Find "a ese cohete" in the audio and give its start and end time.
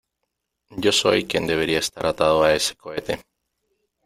2.43-3.21